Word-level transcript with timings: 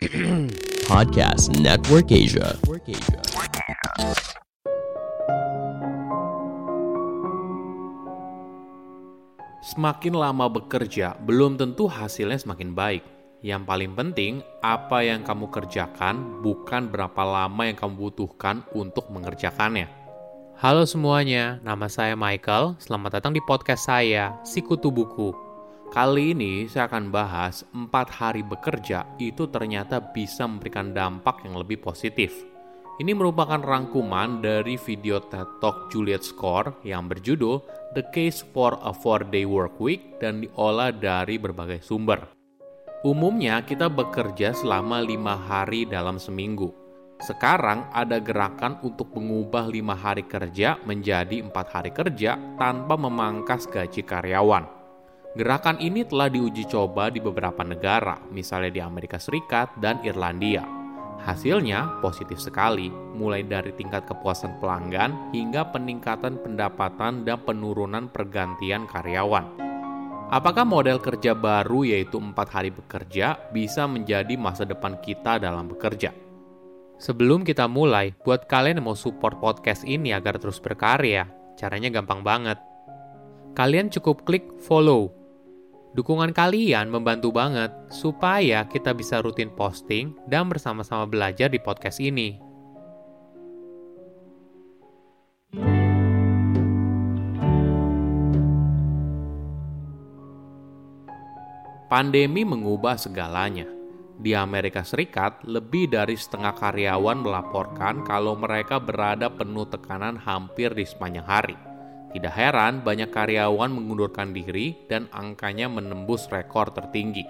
Podcast 0.88 1.52
Network 1.60 2.08
Asia. 2.08 2.56
Semakin 9.60 10.16
lama 10.16 10.48
bekerja, 10.48 11.20
belum 11.20 11.60
tentu 11.60 11.84
hasilnya 11.84 12.40
semakin 12.40 12.72
baik. 12.72 13.04
Yang 13.44 13.62
paling 13.68 13.92
penting, 13.92 14.32
apa 14.64 15.04
yang 15.04 15.20
kamu 15.20 15.52
kerjakan 15.52 16.40
bukan 16.40 16.88
berapa 16.88 17.20
lama 17.20 17.68
yang 17.68 17.76
kamu 17.76 18.08
butuhkan 18.08 18.64
untuk 18.72 19.12
mengerjakannya. 19.12 19.84
Halo 20.56 20.88
semuanya, 20.88 21.60
nama 21.60 21.92
saya 21.92 22.16
Michael. 22.16 22.80
Selamat 22.80 23.20
datang 23.20 23.36
di 23.36 23.44
podcast 23.44 23.84
saya, 23.84 24.32
Sikutu 24.48 24.88
Buku. 24.88 25.49
Kali 25.90 26.38
ini 26.38 26.70
saya 26.70 26.86
akan 26.86 27.10
bahas 27.10 27.66
4 27.74 27.90
hari 28.14 28.46
bekerja 28.46 29.10
itu 29.18 29.50
ternyata 29.50 29.98
bisa 29.98 30.46
memberikan 30.46 30.94
dampak 30.94 31.42
yang 31.42 31.58
lebih 31.58 31.82
positif. 31.82 32.30
Ini 33.02 33.10
merupakan 33.10 33.58
rangkuman 33.58 34.38
dari 34.38 34.78
video 34.78 35.18
TED 35.18 35.58
Talk 35.58 35.90
Juliet 35.90 36.22
Score 36.22 36.78
yang 36.86 37.10
berjudul 37.10 37.66
The 37.98 38.06
Case 38.14 38.46
for 38.54 38.78
a 38.86 38.94
Four-Day 38.94 39.42
Work 39.42 39.82
Week 39.82 40.22
dan 40.22 40.46
diolah 40.46 40.94
dari 40.94 41.42
berbagai 41.42 41.82
sumber. 41.82 42.22
Umumnya 43.02 43.58
kita 43.66 43.90
bekerja 43.90 44.54
selama 44.54 45.02
lima 45.02 45.34
hari 45.34 45.90
dalam 45.90 46.22
seminggu. 46.22 46.70
Sekarang 47.18 47.90
ada 47.90 48.22
gerakan 48.22 48.78
untuk 48.86 49.10
mengubah 49.18 49.66
lima 49.66 49.98
hari 49.98 50.22
kerja 50.22 50.78
menjadi 50.86 51.42
empat 51.42 51.66
hari 51.74 51.90
kerja 51.90 52.38
tanpa 52.54 52.94
memangkas 52.94 53.66
gaji 53.66 54.06
karyawan. 54.06 54.79
Gerakan 55.30 55.78
ini 55.78 56.02
telah 56.02 56.26
diuji 56.26 56.66
coba 56.66 57.06
di 57.06 57.22
beberapa 57.22 57.62
negara, 57.62 58.18
misalnya 58.34 58.74
di 58.74 58.82
Amerika 58.82 59.14
Serikat 59.14 59.78
dan 59.78 60.02
Irlandia. 60.02 60.66
Hasilnya 61.22 62.02
positif 62.02 62.42
sekali, 62.42 62.90
mulai 62.90 63.46
dari 63.46 63.70
tingkat 63.78 64.10
kepuasan 64.10 64.58
pelanggan 64.58 65.30
hingga 65.30 65.70
peningkatan 65.70 66.42
pendapatan 66.42 67.22
dan 67.22 67.38
penurunan 67.46 68.10
pergantian 68.10 68.90
karyawan. 68.90 69.54
Apakah 70.34 70.66
model 70.66 70.98
kerja 70.98 71.38
baru 71.38 71.86
yaitu 71.86 72.18
empat 72.18 72.50
hari 72.50 72.74
bekerja 72.74 73.38
bisa 73.54 73.86
menjadi 73.86 74.34
masa 74.34 74.66
depan 74.66 74.98
kita 74.98 75.38
dalam 75.38 75.70
bekerja? 75.70 76.10
Sebelum 76.98 77.46
kita 77.46 77.70
mulai, 77.70 78.18
buat 78.26 78.50
kalian 78.50 78.82
yang 78.82 78.90
mau 78.90 78.98
support 78.98 79.38
podcast 79.38 79.86
ini 79.86 80.10
agar 80.10 80.42
terus 80.42 80.58
berkarya, 80.58 81.30
caranya 81.54 82.02
gampang 82.02 82.26
banget. 82.26 82.58
Kalian 83.54 83.94
cukup 83.94 84.26
klik 84.26 84.46
follow 84.62 85.19
Dukungan 85.90 86.30
kalian 86.30 86.86
membantu 86.86 87.34
banget 87.34 87.74
supaya 87.90 88.62
kita 88.70 88.94
bisa 88.94 89.18
rutin 89.18 89.50
posting 89.50 90.14
dan 90.30 90.46
bersama-sama 90.46 91.02
belajar 91.02 91.50
di 91.50 91.58
podcast 91.58 91.98
ini. 91.98 92.38
Pandemi 101.90 102.46
mengubah 102.46 102.94
segalanya. 102.94 103.66
Di 104.14 104.30
Amerika 104.30 104.86
Serikat, 104.86 105.42
lebih 105.42 105.90
dari 105.90 106.14
setengah 106.14 106.54
karyawan 106.54 107.18
melaporkan 107.18 108.06
kalau 108.06 108.38
mereka 108.38 108.78
berada 108.78 109.26
penuh 109.26 109.66
tekanan 109.66 110.14
hampir 110.14 110.70
di 110.70 110.86
sepanjang 110.86 111.26
hari. 111.26 111.69
Tidak 112.10 112.34
heran 112.34 112.82
banyak 112.82 113.14
karyawan 113.14 113.70
mengundurkan 113.70 114.34
diri 114.34 114.74
dan 114.90 115.06
angkanya 115.14 115.70
menembus 115.70 116.26
rekor 116.26 116.74
tertinggi. 116.74 117.22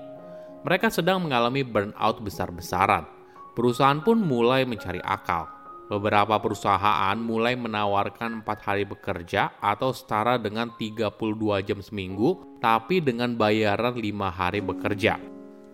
Mereka 0.64 0.89
sedang 0.89 1.20
mengalami 1.25 1.61
burnout 1.64 2.20
besar-besaran. 2.25 3.05
Perusahaan 3.53 4.01
pun 4.01 4.20
mulai 4.20 4.64
mencari 4.64 5.01
akal. 5.05 5.48
Beberapa 5.91 6.39
perusahaan 6.39 7.19
mulai 7.19 7.58
menawarkan 7.58 8.46
4 8.46 8.67
hari 8.69 8.86
bekerja 8.86 9.58
atau 9.58 9.90
setara 9.90 10.39
dengan 10.39 10.70
32 10.79 11.67
jam 11.67 11.83
seminggu, 11.83 12.61
tapi 12.63 13.02
dengan 13.02 13.35
bayaran 13.35 13.98
5 13.98 14.30
hari 14.30 14.63
bekerja. 14.63 15.19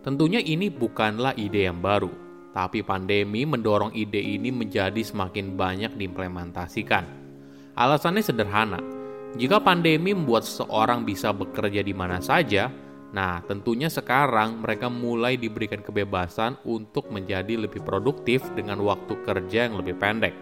Tentunya 0.00 0.40
ini 0.40 0.72
bukanlah 0.72 1.36
ide 1.36 1.68
yang 1.68 1.84
baru, 1.84 2.08
tapi 2.56 2.80
pandemi 2.80 3.44
mendorong 3.44 3.92
ide 3.92 4.22
ini 4.22 4.48
menjadi 4.48 5.02
semakin 5.04 5.52
banyak 5.52 5.92
diimplementasikan. 6.00 7.04
Alasannya 7.76 8.24
sederhana, 8.24 8.80
jika 9.36 9.60
pandemi 9.60 10.16
membuat 10.16 10.48
seseorang 10.48 11.04
bisa 11.04 11.28
bekerja 11.28 11.84
di 11.84 11.92
mana 11.92 12.24
saja, 12.24 12.72
nah 13.12 13.44
tentunya 13.44 13.92
sekarang 13.92 14.64
mereka 14.64 14.88
mulai 14.88 15.36
diberikan 15.36 15.84
kebebasan 15.84 16.56
untuk 16.64 17.12
menjadi 17.12 17.68
lebih 17.68 17.84
produktif 17.84 18.40
dengan 18.56 18.80
waktu 18.80 19.12
kerja 19.28 19.68
yang 19.68 19.76
lebih 19.76 20.00
pendek. 20.00 20.32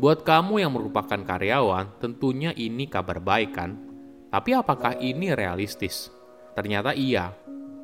Buat 0.00 0.24
kamu 0.24 0.64
yang 0.64 0.72
merupakan 0.72 1.20
karyawan, 1.20 2.00
tentunya 2.00 2.56
ini 2.56 2.88
kabar 2.88 3.20
baik 3.20 3.52
kan? 3.52 3.76
Tapi 4.32 4.56
apakah 4.56 4.96
ini 4.96 5.36
realistis? 5.36 6.08
Ternyata 6.56 6.96
iya. 6.96 7.36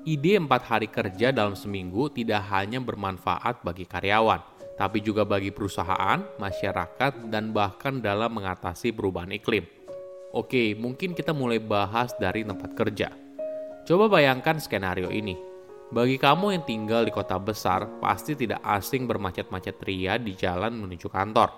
Ide 0.09 0.41
empat 0.41 0.65
hari 0.65 0.88
kerja 0.88 1.28
dalam 1.28 1.53
seminggu 1.53 2.09
tidak 2.09 2.48
hanya 2.48 2.80
bermanfaat 2.80 3.60
bagi 3.60 3.84
karyawan, 3.84 4.41
tapi 4.80 5.04
juga 5.04 5.28
bagi 5.28 5.53
perusahaan, 5.53 6.25
masyarakat, 6.41 7.28
dan 7.28 7.53
bahkan 7.53 8.00
dalam 8.00 8.32
mengatasi 8.32 8.97
perubahan 8.97 9.36
iklim. 9.36 9.78
Oke, 10.28 10.77
mungkin 10.77 11.16
kita 11.16 11.33
mulai 11.33 11.56
bahas 11.56 12.12
dari 12.21 12.44
tempat 12.44 12.77
kerja. 12.77 13.09
Coba 13.89 14.12
bayangkan 14.12 14.61
skenario 14.61 15.09
ini. 15.09 15.33
Bagi 15.89 16.21
kamu 16.21 16.53
yang 16.53 16.65
tinggal 16.69 17.09
di 17.09 17.12
kota 17.16 17.41
besar, 17.41 17.89
pasti 17.97 18.37
tidak 18.37 18.61
asing 18.61 19.09
bermacet-macet 19.09 19.81
ria 19.89 20.21
di 20.21 20.37
jalan 20.37 20.84
menuju 20.84 21.09
kantor. 21.09 21.49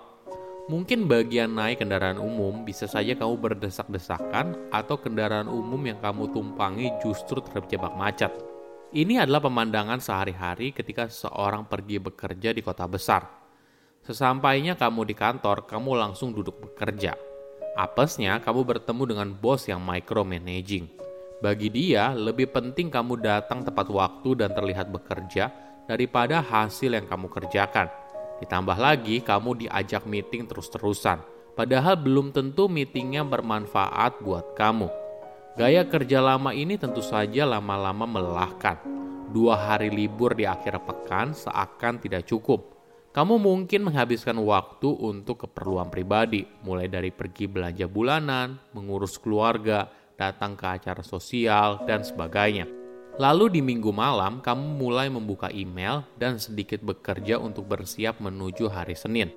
Mungkin 0.71 1.03
bagian 1.03 1.51
naik 1.51 1.83
kendaraan 1.83 2.15
umum 2.15 2.63
bisa 2.63 2.87
saja 2.87 3.11
kamu 3.11 3.43
berdesak-desakan 3.43 4.71
atau 4.71 4.95
kendaraan 4.95 5.51
umum 5.51 5.83
yang 5.83 5.99
kamu 5.99 6.31
tumpangi 6.31 6.95
justru 7.03 7.43
terjebak 7.43 7.91
macet. 7.99 8.31
Ini 8.95 9.27
adalah 9.27 9.43
pemandangan 9.43 9.99
sehari-hari 9.99 10.71
ketika 10.71 11.11
seseorang 11.11 11.67
pergi 11.67 11.99
bekerja 11.99 12.55
di 12.55 12.63
kota 12.63 12.87
besar. 12.87 13.27
Sesampainya 13.99 14.79
kamu 14.79 15.03
di 15.03 15.15
kantor, 15.19 15.67
kamu 15.67 15.91
langsung 15.99 16.31
duduk 16.31 16.71
bekerja 16.71 17.30
Apesnya, 17.75 18.43
kamu 18.43 18.67
bertemu 18.67 19.03
dengan 19.15 19.29
bos 19.31 19.63
yang 19.67 19.79
micromanaging. 19.79 20.91
Bagi 21.39 21.71
dia, 21.71 22.11
lebih 22.11 22.51
penting 22.51 22.91
kamu 22.91 23.23
datang 23.23 23.63
tepat 23.63 23.87
waktu 23.87 24.43
dan 24.43 24.51
terlihat 24.51 24.91
bekerja 24.91 25.49
daripada 25.87 26.43
hasil 26.43 26.91
yang 26.91 27.07
kamu 27.07 27.31
kerjakan. 27.31 27.87
Ditambah 28.43 28.77
lagi, 28.77 29.23
kamu 29.23 29.65
diajak 29.65 30.03
meeting 30.03 30.45
terus-terusan, 30.45 31.23
padahal 31.55 31.95
belum 31.97 32.35
tentu 32.35 32.67
meetingnya 32.67 33.23
bermanfaat 33.23 34.19
buat 34.19 34.53
kamu. 34.53 34.91
Gaya 35.55 35.87
kerja 35.87 36.19
lama 36.19 36.51
ini 36.51 36.75
tentu 36.75 36.99
saja 37.03 37.47
lama-lama 37.47 38.03
melelahkan. 38.07 38.79
Dua 39.31 39.55
hari 39.55 39.87
libur 39.87 40.35
di 40.35 40.43
akhir 40.43 40.83
pekan 40.83 41.31
seakan 41.31 42.03
tidak 42.03 42.27
cukup 42.27 42.80
kamu 43.11 43.43
mungkin 43.43 43.91
menghabiskan 43.91 44.39
waktu 44.39 44.87
untuk 44.87 45.43
keperluan 45.43 45.91
pribadi, 45.91 46.47
mulai 46.63 46.87
dari 46.87 47.11
pergi 47.11 47.43
belanja 47.43 47.83
bulanan, 47.91 48.55
mengurus 48.71 49.19
keluarga, 49.19 49.91
datang 50.15 50.55
ke 50.55 50.63
acara 50.63 51.03
sosial, 51.03 51.83
dan 51.83 52.07
sebagainya. 52.07 52.71
Lalu 53.19 53.59
di 53.59 53.61
minggu 53.61 53.91
malam, 53.91 54.39
kamu 54.39 54.79
mulai 54.79 55.11
membuka 55.11 55.51
email 55.51 56.07
dan 56.15 56.39
sedikit 56.39 56.79
bekerja 56.79 57.35
untuk 57.35 57.67
bersiap 57.67 58.23
menuju 58.23 58.71
hari 58.71 58.95
Senin. 58.95 59.27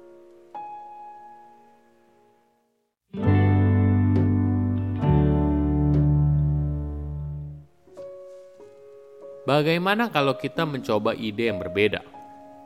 Bagaimana 9.42 10.14
kalau 10.14 10.38
kita 10.38 10.62
mencoba 10.62 11.10
ide 11.18 11.50
yang 11.50 11.58
berbeda? 11.58 12.13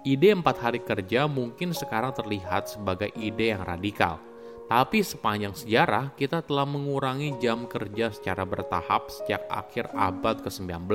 Ide 0.07 0.31
empat 0.31 0.63
hari 0.63 0.79
kerja 0.79 1.27
mungkin 1.27 1.75
sekarang 1.75 2.15
terlihat 2.15 2.71
sebagai 2.71 3.11
ide 3.19 3.51
yang 3.51 3.67
radikal, 3.67 4.23
tapi 4.71 5.03
sepanjang 5.03 5.59
sejarah 5.59 6.15
kita 6.15 6.39
telah 6.47 6.63
mengurangi 6.63 7.35
jam 7.43 7.67
kerja 7.67 8.15
secara 8.15 8.47
bertahap 8.47 9.11
sejak 9.11 9.43
akhir 9.51 9.91
abad 9.99 10.39
ke-19. 10.47 10.87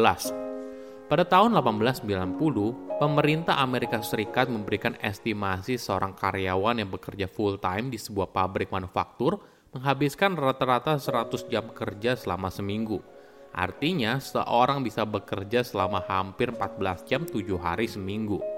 Pada 1.11 1.27
tahun 1.27 1.51
1890, 1.59 2.95
pemerintah 2.95 3.59
Amerika 3.59 3.99
Serikat 3.99 4.47
memberikan 4.47 4.95
estimasi 5.03 5.75
seorang 5.75 6.15
karyawan 6.15 6.79
yang 6.79 6.87
bekerja 6.87 7.27
full-time 7.27 7.91
di 7.91 7.99
sebuah 7.99 8.31
pabrik 8.31 8.71
manufaktur 8.71 9.43
menghabiskan 9.75 10.39
rata-rata 10.39 10.95
100 10.95 11.51
jam 11.51 11.67
kerja 11.75 12.15
selama 12.15 12.47
seminggu. 12.47 13.03
Artinya, 13.51 14.17
seorang 14.23 14.79
bisa 14.79 15.03
bekerja 15.03 15.61
selama 15.61 15.99
hampir 16.07 16.55
14 16.55 17.03
jam 17.03 17.27
7 17.27 17.59
hari 17.59 17.85
seminggu. 17.85 18.52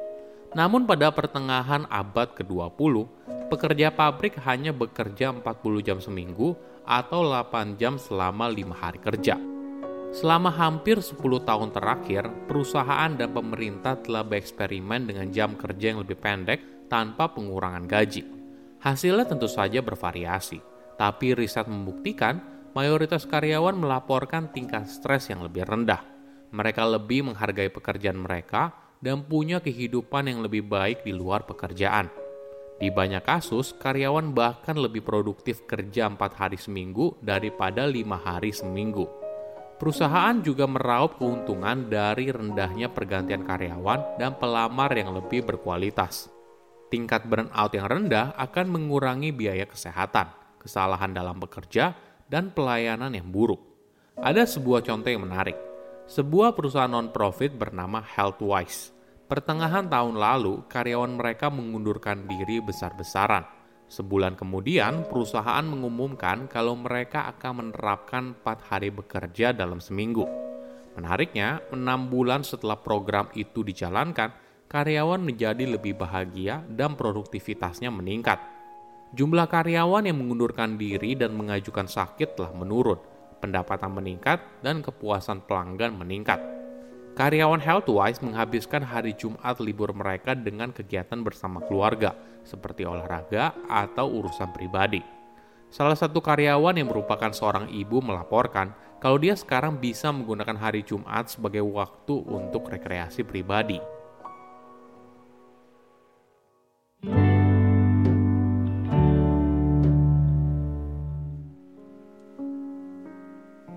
Namun 0.56 0.88
pada 0.88 1.12
pertengahan 1.12 1.84
abad 1.92 2.32
ke-20, 2.32 3.04
pekerja 3.52 3.92
pabrik 3.92 4.40
hanya 4.48 4.72
bekerja 4.72 5.36
40 5.36 5.44
jam 5.84 6.00
seminggu 6.00 6.56
atau 6.88 7.28
8 7.28 7.76
jam 7.76 8.00
selama 8.00 8.48
5 8.48 8.72
hari 8.72 9.00
kerja. 9.04 9.36
Selama 10.16 10.48
hampir 10.48 11.04
10 11.04 11.20
tahun 11.44 11.76
terakhir, 11.76 12.48
perusahaan 12.48 13.12
dan 13.12 13.36
pemerintah 13.36 14.00
telah 14.00 14.24
bereksperimen 14.24 15.12
dengan 15.12 15.28
jam 15.36 15.60
kerja 15.60 15.92
yang 15.92 16.08
lebih 16.08 16.16
pendek 16.24 16.88
tanpa 16.88 17.36
pengurangan 17.36 17.84
gaji. 17.84 18.24
Hasilnya 18.80 19.28
tentu 19.28 19.52
saja 19.52 19.84
bervariasi, 19.84 20.64
tapi 20.96 21.36
riset 21.36 21.68
membuktikan 21.68 22.40
mayoritas 22.72 23.28
karyawan 23.28 23.76
melaporkan 23.76 24.48
tingkat 24.56 24.88
stres 24.88 25.28
yang 25.28 25.44
lebih 25.44 25.68
rendah. 25.68 26.00
Mereka 26.56 26.88
lebih 26.88 27.28
menghargai 27.28 27.68
pekerjaan 27.68 28.24
mereka 28.24 28.85
dan 29.04 29.26
punya 29.26 29.64
kehidupan 29.64 30.30
yang 30.30 30.40
lebih 30.44 30.68
baik 30.68 31.08
di 31.08 31.12
luar 31.16 31.44
pekerjaan. 31.48 32.08
Di 32.76 32.92
banyak 32.92 33.24
kasus, 33.24 33.72
karyawan 33.72 34.36
bahkan 34.36 34.76
lebih 34.76 35.00
produktif 35.00 35.64
kerja 35.64 36.12
empat 36.12 36.36
hari 36.36 36.60
seminggu 36.60 37.16
daripada 37.24 37.88
lima 37.88 38.20
hari 38.20 38.52
seminggu. 38.52 39.08
Perusahaan 39.76 40.40
juga 40.44 40.68
meraup 40.68 41.20
keuntungan 41.20 41.88
dari 41.92 42.32
rendahnya 42.32 42.92
pergantian 42.92 43.44
karyawan 43.44 44.20
dan 44.20 44.36
pelamar 44.40 44.92
yang 44.96 45.16
lebih 45.16 45.44
berkualitas. 45.44 46.32
Tingkat 46.92 47.28
burnout 47.28 47.72
yang 47.76 47.88
rendah 47.88 48.36
akan 48.40 48.72
mengurangi 48.72 49.36
biaya 49.36 49.68
kesehatan, 49.68 50.32
kesalahan 50.60 51.12
dalam 51.12 51.40
bekerja, 51.40 51.96
dan 52.32 52.56
pelayanan 52.56 53.12
yang 53.16 53.28
buruk. 53.28 53.60
Ada 54.16 54.48
sebuah 54.48 54.84
contoh 54.84 55.12
yang 55.12 55.28
menarik. 55.28 55.65
Sebuah 56.06 56.54
perusahaan 56.54 56.92
non-profit 56.92 57.58
bernama 57.58 58.02
Healthwise. 58.02 58.94
Pertengahan 59.26 59.90
tahun 59.90 60.22
lalu, 60.22 60.66
karyawan 60.70 61.18
mereka 61.18 61.50
mengundurkan 61.50 62.30
diri 62.30 62.62
besar-besaran 62.62 63.56
Sebulan 63.86 64.34
kemudian, 64.34 65.06
perusahaan 65.06 65.62
mengumumkan 65.62 66.50
kalau 66.50 66.74
mereka 66.74 67.30
akan 67.30 67.70
menerapkan 67.70 68.34
4 68.42 68.70
hari 68.70 68.90
bekerja 68.90 69.54
dalam 69.54 69.78
seminggu. 69.78 70.26
Menariknya, 70.98 71.62
enam 71.70 72.10
bulan 72.10 72.42
setelah 72.42 72.82
program 72.82 73.30
itu 73.38 73.62
dijalankan, 73.62 74.34
karyawan 74.66 75.22
menjadi 75.22 75.78
lebih 75.78 75.94
bahagia 76.02 76.66
dan 76.66 76.98
produktivitasnya 76.98 77.94
meningkat. 77.94 78.42
Jumlah 79.14 79.46
karyawan 79.46 80.10
yang 80.10 80.18
mengundurkan 80.18 80.82
diri 80.82 81.14
dan 81.14 81.38
mengajukan 81.38 81.86
sakit 81.86 82.42
telah 82.42 82.52
menurun, 82.58 82.98
pendapatan 83.40 83.92
meningkat, 83.92 84.44
dan 84.62 84.80
kepuasan 84.84 85.44
pelanggan 85.46 85.96
meningkat. 85.96 86.38
Karyawan 87.16 87.64
Healthwise 87.64 88.20
menghabiskan 88.20 88.84
hari 88.84 89.16
Jumat 89.16 89.64
libur 89.64 89.96
mereka 89.96 90.36
dengan 90.36 90.76
kegiatan 90.76 91.24
bersama 91.24 91.64
keluarga, 91.64 92.12
seperti 92.44 92.84
olahraga 92.84 93.56
atau 93.72 94.12
urusan 94.20 94.52
pribadi. 94.52 95.00
Salah 95.72 95.96
satu 95.96 96.20
karyawan 96.20 96.76
yang 96.76 96.92
merupakan 96.92 97.32
seorang 97.32 97.72
ibu 97.72 98.04
melaporkan 98.04 98.76
kalau 99.00 99.16
dia 99.16 99.36
sekarang 99.36 99.80
bisa 99.80 100.12
menggunakan 100.12 100.60
hari 100.60 100.84
Jumat 100.84 101.32
sebagai 101.32 101.64
waktu 101.64 102.16
untuk 102.16 102.68
rekreasi 102.68 103.24
pribadi. 103.24 103.95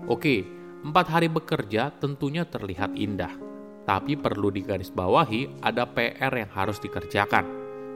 Oke, 0.09 0.59
Empat 0.79 1.11
hari 1.11 1.27
bekerja 1.27 1.91
tentunya 1.99 2.47
terlihat 2.47 2.95
indah, 2.95 3.35
tapi 3.83 4.15
perlu 4.15 4.47
digarisbawahi 4.47 5.59
ada 5.59 5.83
PR 5.83 6.31
yang 6.31 6.47
harus 6.55 6.79
dikerjakan. 6.79 7.43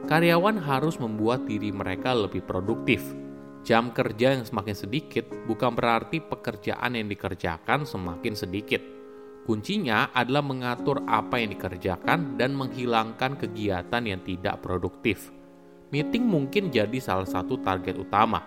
Karyawan 0.04 0.60
harus 0.60 1.00
membuat 1.00 1.48
diri 1.48 1.72
mereka 1.72 2.12
lebih 2.12 2.44
produktif. 2.44 3.00
Jam 3.64 3.88
kerja 3.96 4.36
yang 4.36 4.44
semakin 4.44 4.76
sedikit 4.76 5.24
bukan 5.48 5.72
berarti 5.72 6.20
pekerjaan 6.20 6.92
yang 6.92 7.08
dikerjakan 7.08 7.88
semakin 7.88 8.36
sedikit. 8.36 8.84
Kuncinya 9.48 10.12
adalah 10.12 10.44
mengatur 10.44 11.00
apa 11.08 11.40
yang 11.40 11.56
dikerjakan 11.56 12.36
dan 12.36 12.52
menghilangkan 12.52 13.40
kegiatan 13.40 14.04
yang 14.04 14.20
tidak 14.20 14.60
produktif 14.60 15.32
meeting 15.92 16.24
mungkin 16.24 16.72
jadi 16.72 16.96
salah 17.02 17.28
satu 17.28 17.60
target 17.60 18.00
utama. 18.00 18.44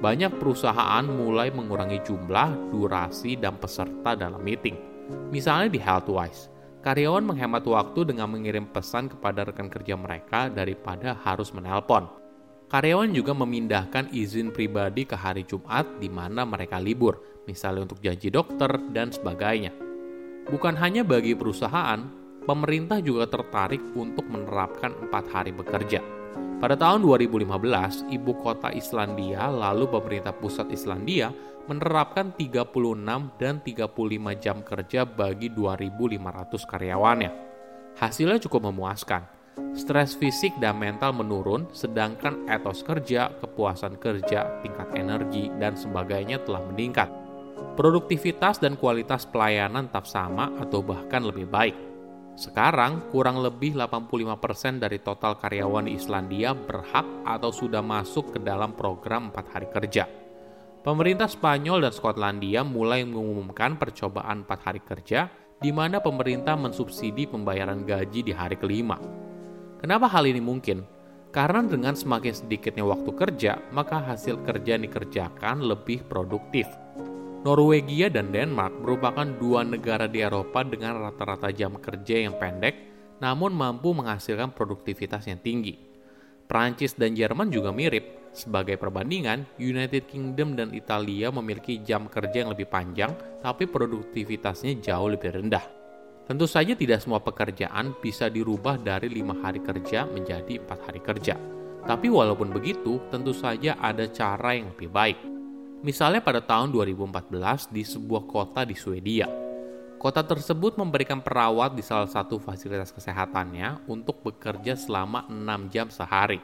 Banyak 0.00 0.40
perusahaan 0.40 1.04
mulai 1.04 1.52
mengurangi 1.52 2.00
jumlah, 2.02 2.72
durasi, 2.72 3.36
dan 3.36 3.60
peserta 3.60 4.16
dalam 4.16 4.40
meeting. 4.40 4.74
Misalnya 5.28 5.68
di 5.68 5.76
Healthwise, 5.76 6.48
karyawan 6.80 7.20
menghemat 7.20 7.60
waktu 7.68 8.08
dengan 8.08 8.32
mengirim 8.32 8.64
pesan 8.72 9.12
kepada 9.12 9.44
rekan 9.44 9.68
kerja 9.68 10.00
mereka 10.00 10.48
daripada 10.48 11.12
harus 11.20 11.52
menelpon. 11.52 12.08
Karyawan 12.70 13.10
juga 13.12 13.34
memindahkan 13.34 14.14
izin 14.14 14.54
pribadi 14.54 15.02
ke 15.02 15.18
hari 15.18 15.42
Jumat 15.44 15.84
di 15.98 16.06
mana 16.06 16.46
mereka 16.46 16.78
libur, 16.78 17.18
misalnya 17.44 17.90
untuk 17.90 17.98
janji 18.00 18.30
dokter 18.30 18.70
dan 18.94 19.10
sebagainya. 19.10 19.74
Bukan 20.48 20.78
hanya 20.78 21.02
bagi 21.02 21.34
perusahaan, 21.34 22.19
pemerintah 22.44 23.02
juga 23.02 23.28
tertarik 23.28 23.80
untuk 23.96 24.28
menerapkan 24.28 24.96
empat 24.96 25.24
hari 25.32 25.52
bekerja 25.52 26.20
pada 26.60 26.76
tahun 26.76 27.00
2015, 27.08 28.12
ibu 28.12 28.36
kota 28.36 28.68
Islandia 28.76 29.48
lalu 29.48 29.88
pemerintah 29.88 30.36
pusat 30.36 30.68
Islandia 30.68 31.32
menerapkan 31.64 32.36
36 32.36 33.32
dan 33.40 33.64
35 33.64 34.36
jam 34.36 34.60
kerja 34.60 35.08
bagi 35.08 35.48
2.500 35.48 36.20
karyawannya. 36.68 37.30
Hasilnya 37.96 38.44
cukup 38.44 38.68
memuaskan. 38.68 39.24
Stres 39.72 40.12
fisik 40.12 40.52
dan 40.60 40.76
mental 40.76 41.16
menurun, 41.16 41.64
sedangkan 41.72 42.44
etos 42.44 42.84
kerja, 42.84 43.32
kepuasan 43.40 43.96
kerja, 43.96 44.60
tingkat 44.60 44.92
energi, 44.92 45.48
dan 45.56 45.80
sebagainya 45.80 46.44
telah 46.44 46.60
meningkat. 46.60 47.08
Produktivitas 47.72 48.60
dan 48.60 48.76
kualitas 48.76 49.24
pelayanan 49.24 49.88
tetap 49.88 50.04
sama 50.04 50.52
atau 50.60 50.84
bahkan 50.84 51.24
lebih 51.24 51.48
baik. 51.48 51.89
Sekarang, 52.40 53.12
kurang 53.12 53.44
lebih 53.44 53.76
85% 53.76 54.80
dari 54.80 54.96
total 55.04 55.36
karyawan 55.36 55.84
di 55.84 56.00
Islandia 56.00 56.56
berhak 56.56 57.04
atau 57.28 57.52
sudah 57.52 57.84
masuk 57.84 58.32
ke 58.32 58.38
dalam 58.40 58.72
program 58.72 59.28
4 59.28 59.52
hari 59.52 59.68
kerja. 59.68 60.08
Pemerintah 60.80 61.28
Spanyol 61.28 61.84
dan 61.84 61.92
Skotlandia 61.92 62.64
mulai 62.64 63.04
mengumumkan 63.04 63.76
percobaan 63.76 64.48
4 64.48 64.56
hari 64.56 64.80
kerja 64.80 65.28
di 65.60 65.68
mana 65.68 66.00
pemerintah 66.00 66.56
mensubsidi 66.56 67.28
pembayaran 67.28 67.84
gaji 67.84 68.24
di 68.24 68.32
hari 68.32 68.56
kelima. 68.56 68.96
Kenapa 69.76 70.08
hal 70.08 70.24
ini 70.24 70.40
mungkin? 70.40 70.80
Karena 71.36 71.60
dengan 71.60 71.92
semakin 71.92 72.32
sedikitnya 72.32 72.88
waktu 72.88 73.12
kerja, 73.20 73.60
maka 73.68 74.00
hasil 74.00 74.40
kerja 74.48 74.80
yang 74.80 74.88
dikerjakan 74.88 75.60
lebih 75.60 76.08
produktif. 76.08 76.64
Norwegia 77.40 78.12
dan 78.12 78.28
Denmark 78.36 78.84
merupakan 78.84 79.24
dua 79.24 79.64
negara 79.64 80.04
di 80.04 80.20
Eropa 80.20 80.60
dengan 80.60 81.00
rata-rata 81.00 81.48
jam 81.48 81.72
kerja 81.80 82.28
yang 82.28 82.36
pendek, 82.36 82.76
namun 83.16 83.56
mampu 83.56 83.96
menghasilkan 83.96 84.52
produktivitas 84.52 85.24
yang 85.24 85.40
tinggi. 85.40 85.80
Prancis 86.44 86.92
dan 86.92 87.16
Jerman 87.16 87.48
juga 87.48 87.72
mirip. 87.72 88.20
Sebagai 88.36 88.76
perbandingan, 88.76 89.56
United 89.56 90.04
Kingdom 90.12 90.52
dan 90.52 90.76
Italia 90.76 91.32
memiliki 91.32 91.80
jam 91.80 92.12
kerja 92.12 92.44
yang 92.44 92.52
lebih 92.52 92.68
panjang, 92.68 93.16
tapi 93.40 93.64
produktivitasnya 93.64 94.76
jauh 94.84 95.08
lebih 95.08 95.40
rendah. 95.40 95.64
Tentu 96.28 96.44
saja 96.44 96.76
tidak 96.76 97.00
semua 97.00 97.24
pekerjaan 97.24 97.96
bisa 98.04 98.28
dirubah 98.28 98.76
dari 98.76 99.08
lima 99.08 99.34
hari 99.40 99.64
kerja 99.64 100.04
menjadi 100.04 100.60
empat 100.60 100.92
hari 100.92 101.00
kerja. 101.00 101.40
Tapi 101.88 102.12
walaupun 102.12 102.52
begitu, 102.52 103.00
tentu 103.08 103.32
saja 103.32 103.80
ada 103.80 104.04
cara 104.12 104.52
yang 104.52 104.68
lebih 104.76 104.92
baik. 104.92 105.39
Misalnya 105.80 106.20
pada 106.20 106.44
tahun 106.44 106.76
2014 106.76 107.72
di 107.72 107.80
sebuah 107.80 108.28
kota 108.28 108.68
di 108.68 108.76
Swedia. 108.76 109.24
Kota 109.96 110.20
tersebut 110.20 110.76
memberikan 110.76 111.24
perawat 111.24 111.72
di 111.72 111.80
salah 111.80 112.08
satu 112.08 112.36
fasilitas 112.36 112.92
kesehatannya 112.92 113.88
untuk 113.88 114.20
bekerja 114.20 114.76
selama 114.76 115.24
6 115.32 115.72
jam 115.72 115.88
sehari. 115.88 116.36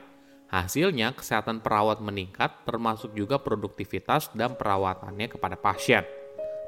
Hasilnya, 0.49 1.13
kesehatan 1.13 1.61
perawat 1.61 2.01
meningkat, 2.01 2.65
termasuk 2.65 3.13
juga 3.13 3.37
produktivitas 3.37 4.33
dan 4.33 4.57
perawatannya 4.57 5.29
kepada 5.29 5.61
pasien. 5.61 6.09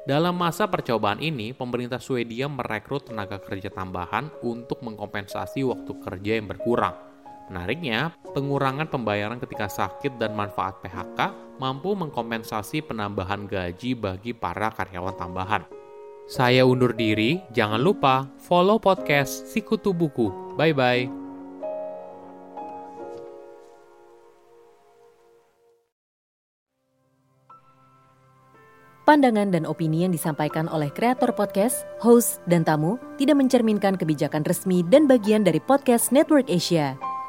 Dalam 0.05 0.37
masa 0.37 0.69
percobaan 0.69 1.25
ini, 1.25 1.57
pemerintah 1.57 1.97
Swedia 1.97 2.45
merekrut 2.45 3.09
tenaga 3.09 3.41
kerja 3.41 3.73
tambahan 3.73 4.29
untuk 4.45 4.85
mengkompensasi 4.85 5.65
waktu 5.65 5.93
kerja 6.05 6.37
yang 6.37 6.45
berkurang. 6.45 7.08
Menariknya, 7.49 8.13
pengurangan 8.37 8.85
pembayaran 8.85 9.41
ketika 9.41 9.65
sakit 9.65 10.21
dan 10.21 10.37
manfaat 10.37 10.77
PHK 10.85 11.33
mampu 11.57 11.97
mengkompensasi 11.97 12.85
penambahan 12.85 13.49
gaji 13.49 13.97
bagi 13.97 14.37
para 14.37 14.69
karyawan 14.69 15.17
tambahan. 15.17 15.65
Saya 16.29 16.61
undur 16.61 16.93
diri, 16.93 17.41
jangan 17.49 17.81
lupa 17.81 18.29
follow 18.37 18.77
podcast 18.77 19.49
Sikutu 19.49 19.97
Buku. 19.97 20.53
Bye-bye. 20.53 21.09
Pandangan 29.09 29.49
dan 29.49 29.65
opini 29.65 30.05
yang 30.05 30.13
disampaikan 30.13 30.69
oleh 30.69 30.93
kreator 30.93 31.33
podcast, 31.33 31.81
host, 31.97 32.45
dan 32.45 32.61
tamu 32.61 33.01
tidak 33.17 33.41
mencerminkan 33.41 33.97
kebijakan 33.97 34.45
resmi 34.45 34.85
dan 34.85 35.09
bagian 35.09 35.41
dari 35.41 35.57
podcast 35.57 36.13
Network 36.13 36.45
Asia. 36.45 37.08